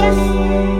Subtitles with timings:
[0.00, 0.79] Yes.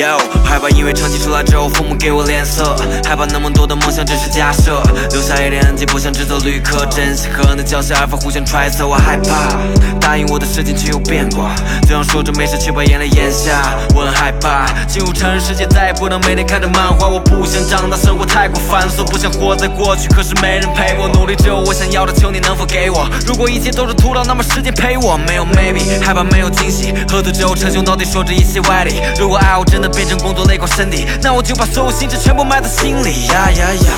[0.00, 2.74] Yo，害怕音乐成绩出来之后父母给我脸色，
[3.04, 8.86] 害怕那么多的梦想只是假设，留下一点痕迹不想只做旅客，珍惜和那交心而非互相揣测。
[8.86, 9.58] 我害怕
[10.00, 11.54] 答应我的事情却又变卦，
[11.86, 13.76] 这样说着没事却把眼泪咽下。
[13.94, 23.06] 我很害怕进入成人世界再也不能每天看着漫画，我不想长大，生活太过繁琐，不想活在过去，可是没人陪我努力，只有我想要的，求你能否给我？
[23.26, 29.02] 如果一切都是徒劳，那么时间陪我没有 maybe，害怕没有惊喜，喝醉之后逞凶到底说着一些歪理。
[29.18, 33.26] 如果爱我真的变成工作累垮身体，那我就把所有心事全部埋在心里。
[33.26, 33.92] 呀呀呀！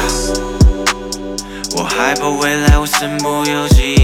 [1.75, 3.97] 我害怕未来我身不由己，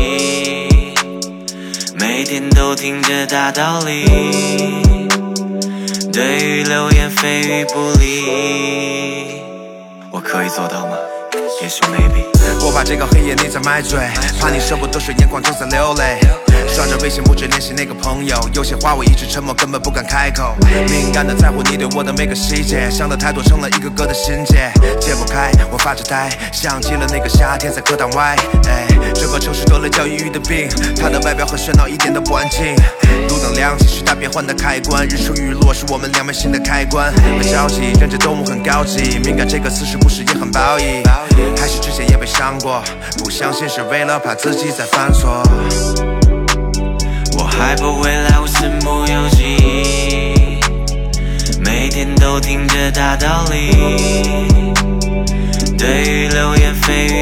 [1.98, 4.04] 每天都听着大道理，
[6.12, 9.42] 对于流言蜚语不理，
[10.10, 10.96] 我可以做到吗？
[11.60, 12.37] 也许 maybe。
[12.60, 13.98] 我怕这个黑夜你在买醉，
[14.40, 16.18] 怕你舍不得睡，眼眶正在流泪。
[16.68, 20.54] 刷着微信不止联系那个朋友，有些话我一直沉默，根本不敢开口。
[20.88, 24.70] 敏感的在乎你对我的每个细节，想的太多成了一个个的心结，
[25.00, 25.50] 解不开。
[25.70, 28.36] 我发着呆，想起了那个夏天在课堂外，
[28.68, 30.68] 哎，这个城市得了叫抑郁的病，
[31.00, 32.74] 它的外表和喧闹一点都不安静。
[33.28, 37.10] 路灯亮起是大变换的开关，日出日落是我们两面心的开关。
[37.14, 41.02] 很着急，认真动物很高级，敏感这个词是不是也很褒义？
[42.38, 42.80] 想过，
[43.18, 45.42] 不相信是为了怕自己再犯错。
[47.36, 50.60] 我还不未来我身不由己，
[51.58, 53.72] 每天都听着大道理，
[55.76, 57.17] 对于流言蜚语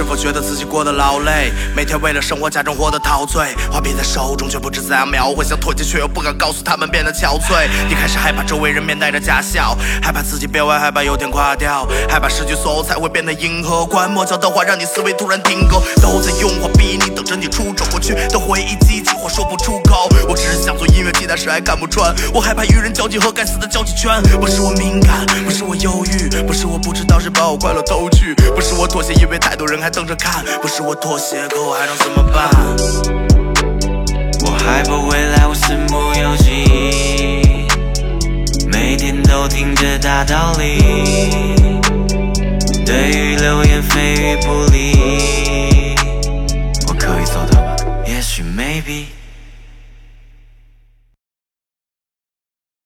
[0.00, 1.52] 是否觉得自己过得劳累？
[1.76, 7.68] 每天为了生活假装活得陶醉，画笔在手中却不知怎样描绘，想妥协却又不敢告诉他们变得憔悴。
[7.86, 13.84] 你开始害怕周围人面带着假笑，害怕自己变坏，害怕有天垮掉，害怕失去所有才会变得迎合。
[13.84, 17.84] 关莫教的话让你思维突然停格，都在用话逼你，等着你出丑。
[17.90, 20.08] 过去的回忆激起，话说不出口。
[20.26, 21.09] 我只是想做音乐
[21.40, 22.14] 是还看不穿。
[22.34, 24.22] 我害怕与人交际和该死的交际圈。
[24.38, 30.44] 不是我敏感，不是我忧郁，不是我不知道谁把我快乐偷去，不是我妥协，因为太多人还等着看。
[30.60, 32.50] 不是我妥协，可我还能怎么办？
[34.44, 37.66] 我害怕未来我身不由己，
[38.68, 40.78] 每天都听着大道理，
[42.84, 45.94] 对于流言蜚语不理，
[46.86, 47.76] 我可以做到吗？
[48.06, 49.19] 也许 maybe。